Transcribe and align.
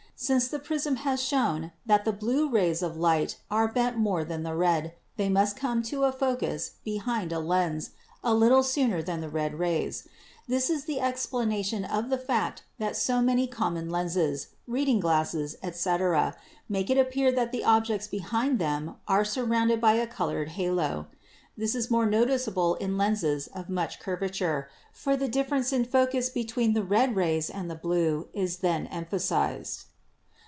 Since 0.13 0.49
the 0.49 0.59
prism 0.59 0.97
has 0.97 1.19
shown 1.19 1.71
that 1.87 2.05
the 2.05 2.11
blue 2.13 2.47
rays 2.47 2.83
of 2.83 2.95
light 2.95 3.37
are 3.49 3.67
bent 3.67 3.97
more 3.97 4.23
than 4.23 4.43
the 4.43 4.53
red, 4.53 4.93
they 5.17 5.29
must 5.29 5.57
come 5.57 5.81
to 5.89 6.03
a 6.03 6.11
focus 6.11 6.73
behind 6.83 7.31
a 7.33 7.39
lens 7.39 7.89
a 8.23 8.31
little 8.35 8.61
sooner 8.61 9.01
than 9.01 9.21
the 9.21 9.29
red 9.29 9.57
rays. 9.57 10.07
This 10.47 10.69
is 10.69 10.85
the 10.85 10.99
explanation 10.99 11.83
of 11.83 12.11
the 12.11 12.19
fact 12.19 12.61
that 12.77 12.95
so 12.95 13.15
manyj 13.15 13.49
common 13.49 13.89
lenses, 13.89 14.49
reading 14.67 14.99
glasses, 14.99 15.55
etc., 15.63 16.35
make 16.69 16.91
it 16.91 16.99
appear 16.99 17.31
that 17.31 17.51
the 17.51 17.63
objects 17.63 18.05
behind 18.07 18.59
them 18.59 18.97
are 19.07 19.25
surrounded 19.25 19.81
with 19.81 20.03
a 20.03 20.05
colored 20.05 20.49
halo. 20.49 21.07
This 21.57 21.73
is 21.73 21.89
more 21.89 22.05
noticeable 22.05 22.75
in 22.75 22.95
lenses 22.95 23.47
of 23.55 23.69
much 23.71 23.99
curvature, 23.99 24.69
for 24.93 25.17
the 25.17 25.27
difference 25.27 25.73
in 25.73 25.83
focus 25.83 26.29
between 26.29 26.73
the 26.73 26.83
red 26.83 27.15
rays 27.15 27.49
and 27.49 27.71
the 27.71 27.75
blue 27.81 28.27
is 28.35 28.57
then 28.57 28.85
emphasized. 28.85 29.85